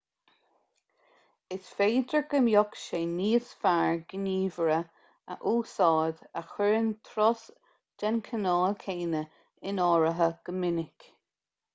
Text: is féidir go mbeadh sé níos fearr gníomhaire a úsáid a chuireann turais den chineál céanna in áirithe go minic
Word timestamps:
is 1.55 1.65
féidir 1.79 2.21
go 2.31 2.39
mbeadh 2.45 2.77
sé 2.83 3.01
níos 3.09 3.51
fearr 3.65 3.99
gníomhaire 4.13 4.79
a 5.35 5.37
úsáid 5.51 6.25
a 6.41 6.45
chuireann 6.55 6.89
turais 7.11 7.45
den 8.05 8.19
chineál 8.31 8.77
céanna 8.87 9.23
in 9.73 9.83
áirithe 9.89 10.31
go 10.49 10.57
minic 10.65 11.07